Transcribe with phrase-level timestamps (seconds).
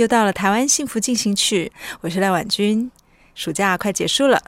[0.00, 2.90] 又到了台湾幸福进行曲，我是赖婉君。
[3.34, 4.40] 暑假快结束了，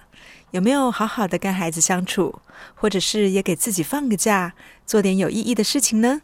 [0.52, 2.40] 有没有好好的跟孩子相处，
[2.74, 4.54] 或者是也给自己放个假，
[4.86, 6.22] 做点有意义的事情呢？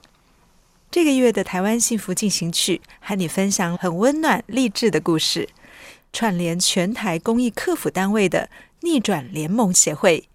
[0.91, 5.51] 这个月的台湾幸福进行曲，和你分享很温暖励志的故事，
[6.11, 8.49] 串联全台公益客服单位的
[8.81, 10.27] 逆转联盟协会，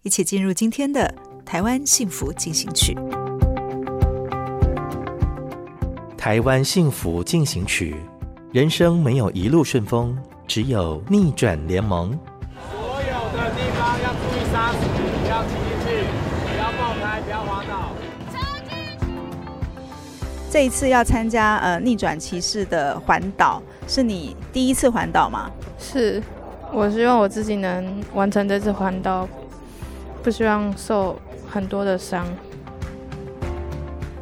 [0.00, 2.96] 一起进入今天的台湾幸福进行曲。
[6.16, 7.94] 台湾幸福进行曲。
[8.58, 12.10] 人生没有一路顺风，只有逆转联盟。
[12.72, 14.78] 所有的地方要注意刹车，
[15.22, 15.86] 不要骑进去，
[16.42, 17.92] 不要爆胎，不要滑倒。
[20.50, 25.48] 这一次要参加呃逆转骑士的环岛，是你第一次环岛吗？
[25.78, 26.20] 是，
[26.72, 29.28] 我希望我自己能完成这次环岛，
[30.20, 31.16] 不希望受
[31.48, 32.26] 很多的伤。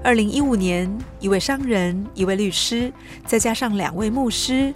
[0.07, 2.93] 二零一五年，一位商人、一位律师，
[3.25, 4.73] 再加上两位牧师，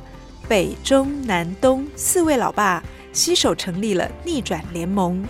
[0.49, 5.25] 北中南东四位老爸携手成立了逆转联盟。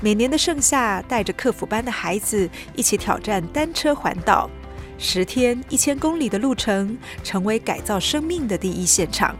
[0.00, 4.48] 每年的盛夏，带着客服班的孩子一起挑战单车环岛，
[4.96, 9.36] 十天一千公里的路程，成为改造生命的第一现场。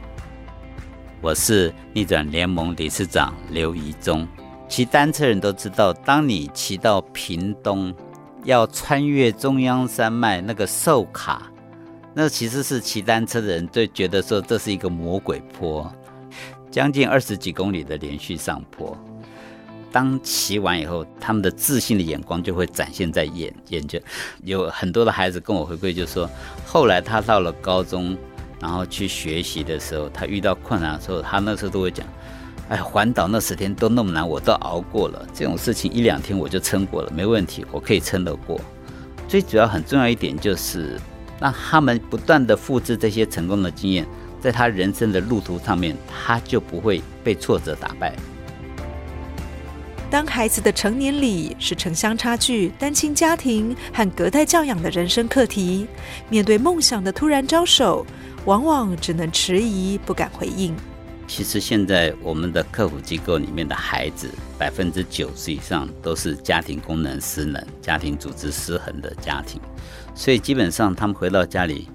[1.22, 4.28] 我是逆转联盟理事长刘宜中。
[4.69, 7.94] 骑单车人都知道，当你骑到屏东。
[8.44, 11.50] 要穿越中央山脉那个寿卡，
[12.15, 15.91] 那其实是骑单车的人就觉得说，这是一个魔鬼坡，
[16.71, 18.97] 将近二十几公里的连续上坡。
[19.91, 24.03] 当骑完以后，他们的自信的眼光就会展现在眼眼前。
[24.43, 26.28] 有很多的孩子跟我回馈，就说
[26.66, 28.16] 后来他到了高中，
[28.61, 32.06] 然后去学习的时候，他遇到困难的时候，他那时候都会讲。
[32.70, 35.26] 哎，环岛那十天都那么难，我都熬过了。
[35.34, 38.58] 这种事情一两天我就撑过了，没问题，我可以撑得过。
[39.28, 40.98] 最主要很重要一点就是，
[41.38, 44.06] 让他们不断的复制这些成功的经验，
[44.41, 48.14] 在他人生的路途上面，他就不会被挫折打败。
[50.10, 55.86] 当孩子的成年礼是城乡差距、单亲家庭和隔代教养的人生课题，
[56.31, 58.06] 面对梦想的突然招手，
[58.46, 60.75] 往往只能迟疑，不敢回应。
[61.27, 69.61] 其实现在我们的客服机构里面的孩子，百分之九十以上都是家庭功能失能、家庭组织失衡的家庭，
[70.15, 71.89] 所以基本上他们回到家里，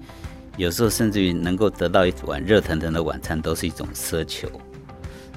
[0.56, 4.48] 有时候甚至于能够得到一碗热腾腾的晚餐，都是一种奢求。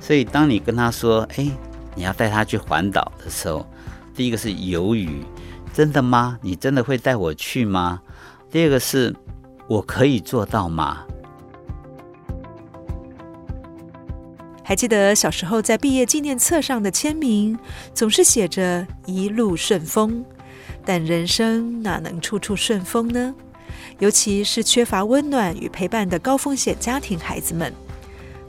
[0.02, 1.50] 所以当你跟他说：“哎，
[1.96, 3.66] 你要带他去环岛的时候，
[4.14, 5.24] 第一个是犹豫，
[5.72, 6.38] 真的吗？
[6.42, 8.02] 你真的会带我去吗？
[8.52, 9.16] 第二个是，
[9.68, 11.06] 我可以做到吗？”
[14.74, 17.56] 还记得小时候在毕业纪念册上的签名，
[17.94, 20.26] 总是写着“一路顺风”，
[20.84, 23.36] 但人生哪能处处顺风呢？
[24.00, 27.72] 尤其是缺乏温暖与陪伴的高风险家庭孩子们。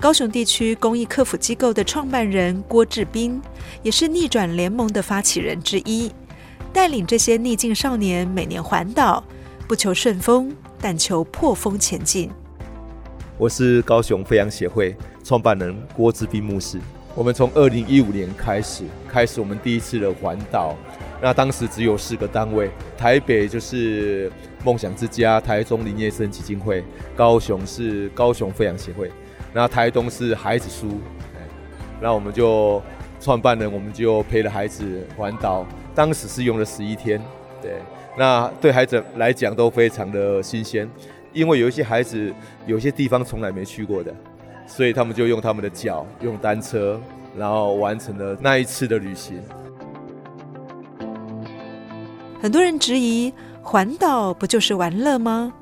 [0.01, 3.39] 高雄地区公益客服机构的创办人郭志斌，
[3.83, 6.11] 也是逆转联盟的发起人之一，
[6.73, 9.23] 带领这些逆境少年每年环岛，
[9.69, 12.31] 不求顺风，但求破风前进。
[13.37, 16.79] 我是高雄飞扬协会创办人郭志斌牧师。
[17.15, 20.77] 我们从二零一五年开始，开始我们第一次的环岛。
[21.23, 24.31] 那当时只有四个单位，台北就是
[24.63, 26.85] 梦想之家，台中林业生基金会，
[27.17, 29.11] 高雄是高雄飞扬协会，
[29.55, 31.01] 那台东是孩子书。
[32.03, 32.83] 那我们就
[33.19, 35.65] 创办人，我们就陪了孩子环岛。
[35.95, 37.19] 当时是用了十一天，
[37.63, 37.77] 对，
[38.19, 40.87] 那对孩子来讲都非常的新鲜。
[41.33, 42.33] 因为有一些孩子，
[42.67, 44.15] 有些地方从来没去过的，
[44.77, 47.01] 所以他们就用他们的脚，用单车，
[47.39, 49.41] 然后完成了那一次的旅行。
[52.43, 53.33] 很多人质疑
[53.63, 55.53] 环岛不就是玩乐吗？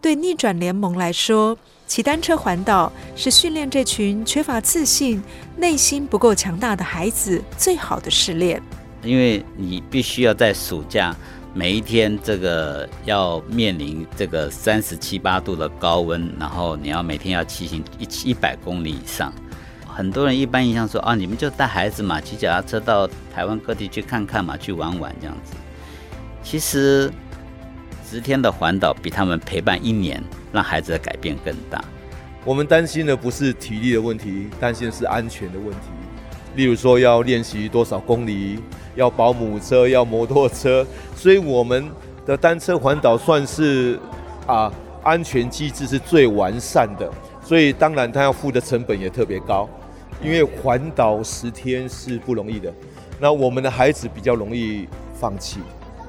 [0.00, 5.22] 对逆转联盟来说，骑单车环岛是训练这群缺乏自信、
[5.56, 8.60] 内心不够强大的孩子最好的试炼。
[9.04, 11.14] 因为你必须要在暑假
[11.56, 19.32] 每一天，这个要面临这个三十七八度的高温，然后你要每天要骑行一一百公里以上。
[19.86, 25.54] 很多人一般印象说啊，你们就带孩子嘛，骑脚踏车到台湾各地去看看嘛，去玩玩这样子。
[26.42, 27.10] 其实
[28.06, 30.22] 十天的环岛比他们陪伴一年，
[30.52, 31.82] 让孩子的改变更大。
[32.44, 35.88] 我们担心的不是体力的问题，担心的是安全的问题。
[36.56, 38.58] 例如说要练习多少公里，
[38.96, 40.84] 要保姆车，要摩托车。
[41.14, 41.88] 所以我们
[42.24, 43.98] 的单车环岛算是
[44.46, 44.72] 啊
[45.04, 47.08] 安全机制是最完善的。
[47.42, 49.68] 所以当然他要付的成本也特别高，
[50.20, 52.72] 因为环岛十天是不容易的。
[53.20, 55.60] 那我们的孩子比较容易放弃，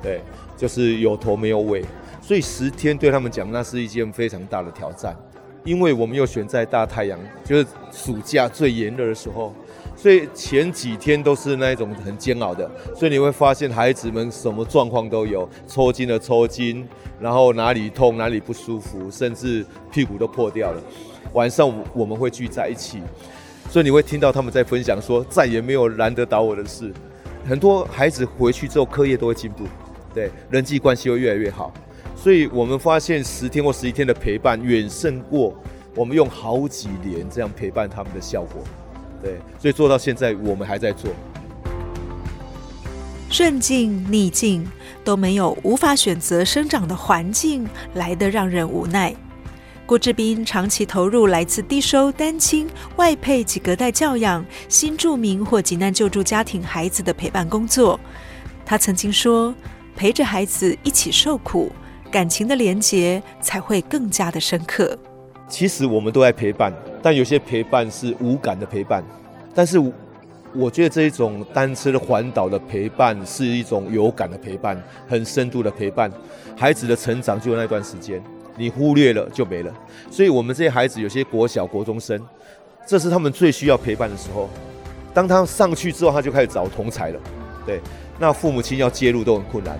[0.02, 0.22] 对，
[0.58, 1.86] 就是有头没有尾。
[2.22, 5.16] 所以十天对他们讲，那是一件非常大的挑战。
[5.64, 9.54] 因为我们又选在大太阳，就是暑假最炎热的时候，
[10.08, 12.72] 所以前几天都是那一种很煎熬的。
[12.96, 16.88] 所以你会发现孩子们什么状况都有，抽筋的抽筋，
[17.20, 20.82] 然后哪里痛哪里不舒服，甚至屁股都破掉了。
[21.34, 23.02] 晚上我们会聚在一起，
[23.70, 26.90] 所以你会听到他们在分享说，再也没有难得倒我的事。
[27.46, 29.66] 很多孩子回去之后课业都会进步，
[30.14, 31.74] 对，人际关系会越来越好。
[32.16, 35.54] 所以我们发现十天或十一天的陪伴远胜过
[35.94, 38.64] 我们用好几年这样陪伴他们的效果。
[39.22, 41.12] 对，所以做到现在我们还在做。
[43.30, 44.66] 顺境逆境
[45.04, 49.14] 都没有无法选择生长的环境来得让人无奈。
[49.86, 58.00] 郭志斌长期投入来自低收单亲、外配及隔代教养、新住民或急难救助家庭孩子的陪伴工作。
[58.66, 59.56] 他曾经说
[59.96, 61.72] ：“陪着孩子一起受苦。”
[62.12, 64.98] 感情的连结才会更加的深刻。
[65.48, 69.04] 其实我们都在陪伴，但有些陪伴是无感的陪伴。
[69.56, 69.80] 但是
[70.54, 76.12] 我觉得这一种单车的环岛的陪伴是一种有感的陪伴，很深度的陪伴。
[76.56, 78.22] 孩子的成长就那段时间，
[78.56, 79.74] 你忽略了就没了。
[80.10, 82.20] 所以我们这些孩子有些国小、国中生，
[82.86, 84.50] 这是他们最需要陪伴的时候。
[85.14, 87.20] 当他上去之后，他就开始找同才了。
[87.66, 87.80] 对，
[88.20, 89.78] 那父母亲要介入都很困难。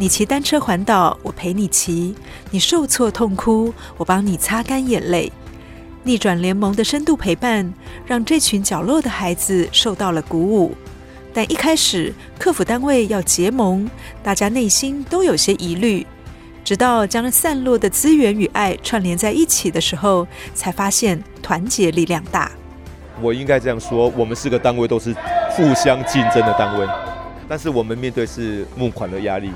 [0.00, 2.14] 你骑单车环岛，我陪你骑；
[2.52, 5.32] 你受挫痛哭，我帮你擦干眼泪。
[6.04, 7.74] 逆转联盟的深度陪伴，
[8.06, 10.72] 让这群角落的孩子受到了鼓舞。
[11.34, 13.90] 但一开始，客服单位要结盟，
[14.22, 16.06] 大家内心都有些疑虑。
[16.62, 20.24] 直到将散落的资源与爱串联在一起的时候，
[20.54, 22.52] 才发现团结力量大。
[23.20, 25.12] 我应该这样说：我们四个单位都是
[25.50, 26.86] 互相竞争的单位，
[27.48, 29.50] 但是我们面对是募款的压力。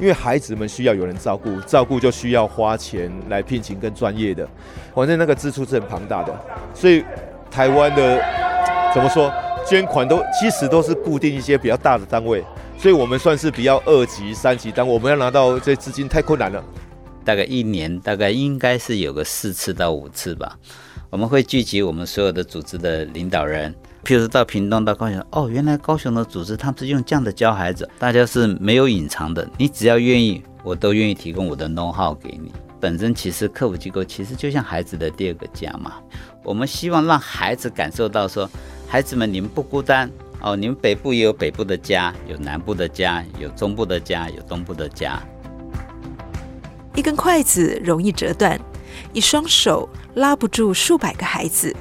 [0.00, 4.48] 因为孩子们需要有人照顾，照顾就需要花钱来聘请更专业的，
[4.94, 6.32] 反正那个支出是很庞大的，
[6.72, 7.04] 所以
[7.50, 8.22] 台湾的
[8.94, 9.32] 怎么说，
[9.66, 12.44] 捐款都其实都是固定一些比较大的单位，
[12.78, 16.62] 所以我们算是比较二级、三级单位，我们要拿到这资金太困难了。
[17.24, 20.56] 大概一年大概应该是有个四次到五次吧，
[21.10, 23.74] 我们会聚集我们所有的组织的领导人。
[24.04, 29.46] 譬如到屏东、到高雄，哦，原来高雄的组织他们是用这样的教孩子，大家是没有隐藏的。
[29.58, 32.52] 你只要愿意，我都愿意提供我的 no 号给你。
[32.80, 35.94] 本身其实客服机构其实就像孩子的第二个家嘛。
[36.44, 38.48] 我们希望让孩子感受到说，
[38.86, 45.20] 孩子们你们不孤单哦，你们北部也有北部的家，有南部的家，有中部的家，有东部的家。
[46.94, 48.58] 一根筷子容易折断，
[49.12, 51.74] 一双手拉不住数百个孩子。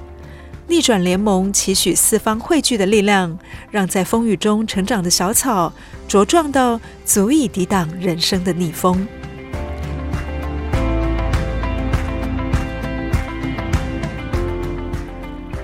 [0.69, 3.39] 逆转联盟期许四方汇聚的力量，
[3.71, 5.71] 让在风雨中成长的小草
[6.09, 9.07] 茁壮到足以抵挡人生的逆风。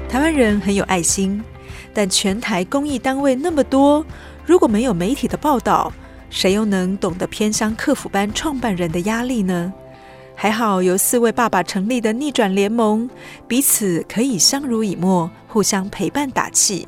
[0.08, 1.44] 台湾人很有爱心，
[1.94, 4.06] 但全台公益单位那么多，
[4.46, 5.92] 如果没有媒体的报道，
[6.30, 9.74] 谁又能懂得偏乡客服班创办人的压力呢？
[10.36, 13.10] 还好由四位爸爸成立的逆转联盟，
[13.48, 16.88] 彼此可以相濡以沫，互相陪伴打气。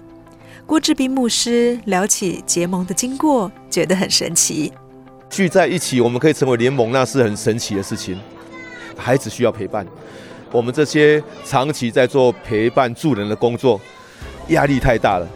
[0.65, 4.73] 郭志斌牧师聊起结盟的经过，觉得很神奇。
[5.29, 8.19] 聚在一起，我们可以成为联盟，那是很神奇的事情。
[8.97, 9.85] 孩子需要陪伴，
[10.51, 13.79] 我们这些长期在做陪伴助人的工作，
[14.49, 15.27] 压力太大了，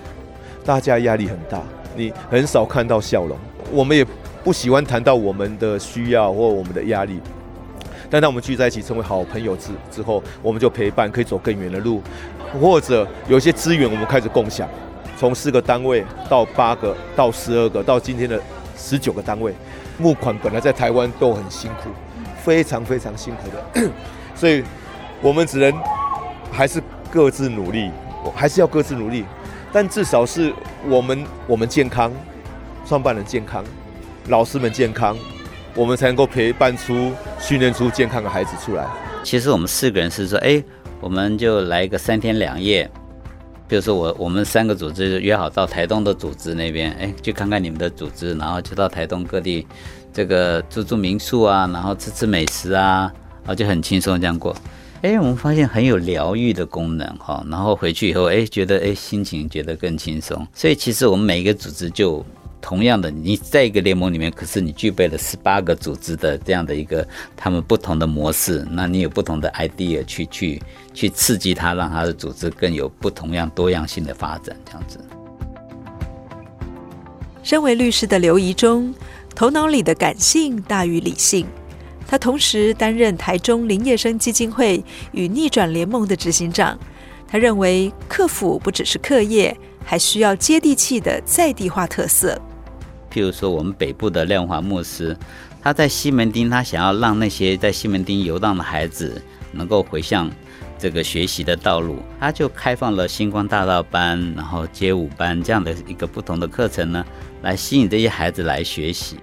[0.65, 1.61] 大家压力很大，
[1.95, 3.37] 你很少看到笑容。
[3.71, 4.05] 我们也
[4.43, 7.19] 不喜欢谈到我们的需要或我们的压力。
[8.09, 12.01] 但当我们聚在一起成为好朋友之之后，我们就陪伴，可以走更远的路，
[12.59, 14.67] 或者有些资源我们开始共享，
[15.17, 18.41] 从四个单位到八个，到十二个，到今天的
[18.75, 19.53] 十九个单位。
[20.01, 21.89] 募款本来在台湾都很辛苦，
[22.41, 23.91] 非常非常辛苦的，
[24.33, 24.63] 所以
[25.21, 25.77] 我们只能
[26.49, 27.91] 还是各自努力，
[28.33, 29.25] 还是要各自努力，
[29.73, 30.53] 但至少是
[30.87, 32.13] 我们我们健康，
[32.87, 33.61] 创办人健康，
[34.29, 35.17] 老师们健康，
[35.75, 38.85] 我们才能够陪伴出、训练出健康的孩子出来。
[39.23, 40.63] 其实我们四个人是说，哎，
[40.99, 42.89] 我们就来一个三天两夜。
[43.67, 49.67] 比如说我我们三个组织约好到台东的组织那边，哎，去看看你们的组织，然后就到台东各地
[50.11, 53.11] 这个住住民宿啊，然后吃吃美食啊，
[53.43, 54.55] 然后就很轻松这样过。
[55.03, 60.47] 哎，我们发现很有疗愈的功能哈，然后回去以后，哎，觉得哎心情觉得更轻松。
[60.53, 62.25] 所以其实我们每一个组织就。
[62.61, 70.61] 同样的，你在一个联盟里面，可是你具备了十八个组织的这样的一个他们不同的模式，那你有不同的 idea 去去
[70.93, 74.99] 去刺激他，让他的组织更有不同样多样性的发展，这样子。
[77.41, 78.93] 身为律师的刘怡中，
[79.33, 81.47] 头脑里的感性大于理性。
[82.05, 86.77] 他同时担任台中林业生基金会与逆转联盟的执行长。
[87.27, 92.39] 他认为，课辅不只是课业，还需要接地气的在地化特色。
[93.11, 95.17] 譬如说，我们北部的廖华牧师，
[95.61, 100.29] 他在西门町，他想要让那些在西门町游荡的孩子能够回向
[100.77, 107.05] 这个学习的道路，他就开放了星光大道班，然后街舞班这样的一个不同的课程呢，
[107.41, 109.17] 来吸引这些孩子来学习。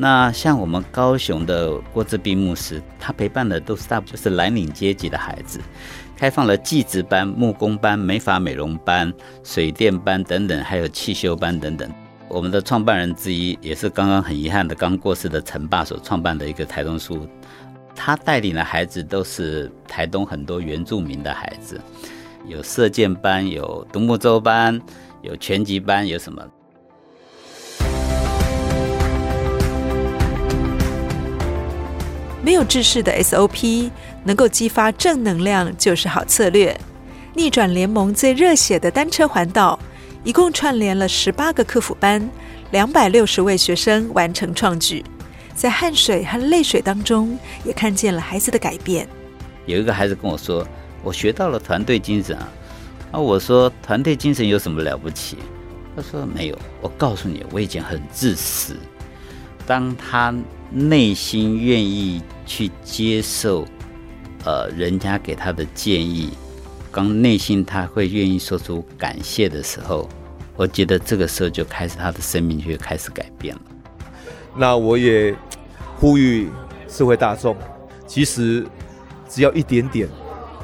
[0.00, 5.58] 那像我们高雄的郭志斌牧师，他陪伴的都是大部分就是蓝领阶级的孩子，
[6.16, 9.12] 开放了技职班、木工班、美发美容班、
[9.42, 11.90] 水电班等等，还有汽修班等等。
[12.30, 17.26] 我们的创办人之一，也是刚刚很遗憾的刚过世的陈爸所创办的一个台东书，
[17.96, 21.80] 他带领的孩子都是台东很多原住民的孩子，
[22.46, 24.78] 有射箭班，有独木舟班，
[25.22, 26.42] 有拳击班，有什么？
[32.42, 33.90] 没有制式的 SOP，
[34.22, 36.78] 能够激发正能量就是好策略。
[37.34, 39.78] 逆转联盟最热血的单车环岛。
[40.28, 42.30] 一共串联了十八个客服班，
[42.70, 45.02] 两百六十位学生完成创举，
[45.54, 49.08] 在汗水和泪水当中，也看见了孩子的改变。
[49.64, 50.68] 有一个孩子跟我说
[51.02, 52.46] ：“我学到了团队精神啊！”
[53.10, 55.38] 啊，我说：“团队精神有什么了不起？”
[55.96, 56.58] 他说：“没有。
[56.82, 58.76] 我告诉你，我以前很自私。
[59.66, 60.34] 当他
[60.70, 63.64] 内心愿意去接受，
[64.44, 66.34] 呃，人家给他的建议，
[66.92, 70.06] 刚内心他会愿意说出感谢的时候。”
[70.58, 73.62] 我觉得这个时候就开始，他的生命就开始改变了。
[74.56, 75.32] 那我也
[76.00, 76.48] 呼吁
[76.88, 77.56] 社会大众，
[78.08, 78.66] 其实
[79.28, 80.08] 只要一点点，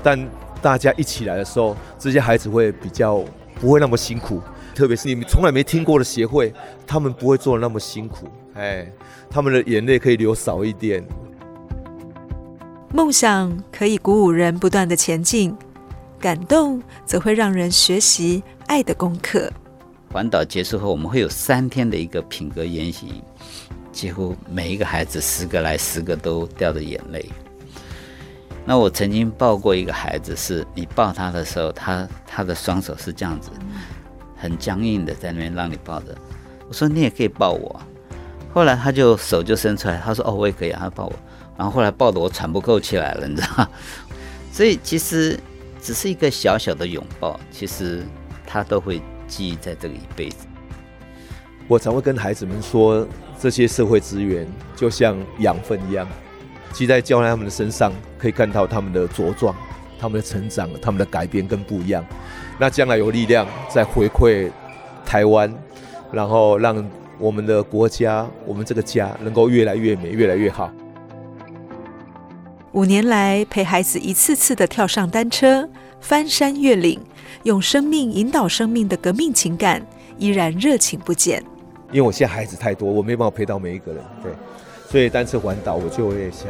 [0.02, 0.18] 但
[0.60, 3.24] 大家一起来的时候，这些孩子会比较
[3.60, 4.42] 不会那么辛苦。
[4.74, 6.52] 特别是你们从来没听过的协会，
[6.84, 8.26] 他们不会做的那么辛苦。
[8.54, 8.90] 哎，
[9.30, 11.06] 他们的眼泪可以流少一点。
[12.92, 15.56] 梦想可以鼓舞人不断的前进，
[16.18, 19.48] 感动则会让人学习爱的功课。
[20.14, 23.20] 环岛结束后，我们会有三天的一个品格研习，
[23.90, 27.28] 几乎每一个孩子十个来十个都掉着眼泪。
[28.64, 33.50] 那我曾经抱过一个孩子，是你抱他的时候，他他的双手是这样子，
[34.36, 36.16] 很僵硬的在那边让你抱着。
[36.68, 37.82] 我说你也可以抱我，
[38.52, 41.12] 后来他就手就伸出来，他说哦我也可以，他抱我，
[41.58, 43.68] 然后后来抱得我喘不过气来了，你知道？
[44.52, 45.36] 所以其实
[45.82, 48.04] 只是一个小小的拥抱，其实
[48.46, 49.02] 他都会。
[49.34, 50.46] 记忆在这个一辈子。
[51.66, 53.04] 我常会跟孩子们说，
[53.40, 56.06] 这些社会资源就像养分一样，
[56.72, 59.52] 积在教在他们的身上，可以看到他们的茁壮、
[59.98, 62.04] 他们的成长、他们的改变跟不一样。
[62.60, 64.50] 那将来有力量再回馈
[65.04, 65.52] 台湾，
[66.12, 66.88] 然后让
[67.18, 70.70] 我们的国家、我们这个家能够越来越美、越来越好。
[72.72, 75.68] 五年来，陪孩子一次次的跳上单车，
[76.00, 77.00] 翻山越岭。
[77.42, 79.84] 用生命引导生命的革命情感，
[80.16, 81.42] 依然热情不减。
[81.92, 84.32] 因为我现在孩子太多，我没办法陪到每一个人，对，
[84.88, 86.48] 所以单车环岛，我就会想，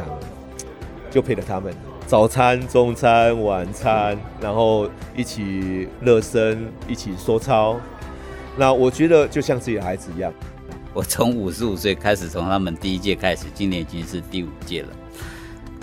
[1.11, 1.73] 就陪着他们，
[2.07, 7.77] 早餐、中餐、晚餐，然后一起热身，一起说操。
[8.57, 10.33] 那我觉得就像自己的孩子一样。
[10.93, 14.89] 我从五十五岁开始，从他们第一届开始，今年已经是第五届了。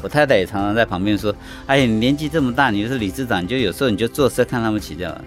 [0.03, 1.35] 我太太也常常在旁边说
[1.67, 5.25] ：“哎，你年纪这么大，你是理事长，你就有时候你就坐车看他们骑掉了。”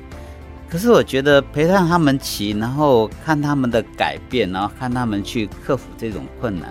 [0.70, 6.70] 可是我觉得陪伴他们骑，然后看他们的改变，然后看他们去克服这种困难，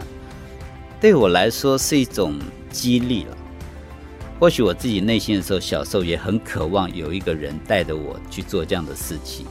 [1.00, 2.38] 对我来说是一种
[2.70, 3.36] 激励了。
[4.38, 9.46] 或许我自己内心的时候，小时候也很渴望有一个人带着我去做这样的事情，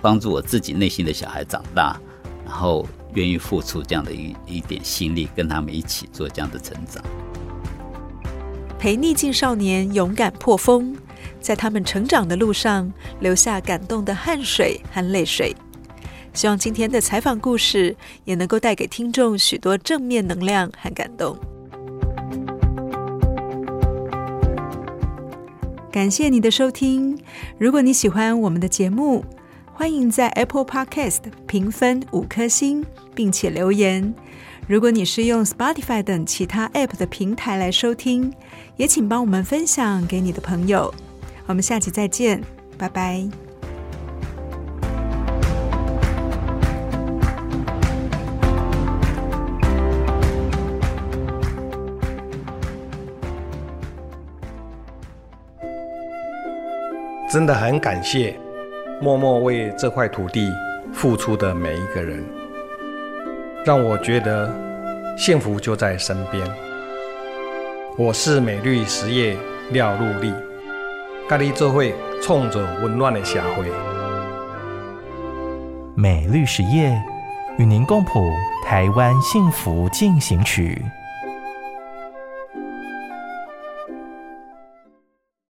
[0.00, 2.00] 帮助我自己内心的小孩长大，
[2.46, 7.04] 然后愿意付出这样的一一点心力，跟他们一起做这样的成长。
[8.78, 10.96] 陪逆境少年勇敢破风，
[11.40, 15.54] 在他们成长的路上留下感动的汗水和泪水。
[16.32, 21.36] 希望今天的采访故事也能够带给听众许多正面能量和感动。
[25.90, 27.18] 感谢你的收听。
[27.58, 29.24] 如果你喜欢我们的节目，
[29.72, 34.14] 欢迎在 Apple Podcast 评分五颗星，并且留言。
[34.68, 38.30] 如果你是用 Spotify 等其他 App 的平台来收听，
[38.76, 40.92] 也请帮我们分享给你的朋友。
[41.46, 42.42] 我们下期再见，
[42.76, 43.26] 拜拜。
[57.30, 58.38] 真的很感谢
[59.00, 60.52] 默默为这块土地
[60.92, 62.22] 付出的每一个人，
[63.68, 64.50] 让我觉得
[65.14, 66.42] 幸福就在身边。
[67.98, 69.36] 我是美绿实业
[69.72, 70.32] 廖陆立，
[71.28, 73.66] 咖喱做会冲着温暖的社会。
[75.94, 76.98] 美绿实业
[77.58, 78.32] 与您共谱
[78.64, 80.82] 台湾幸福进行曲。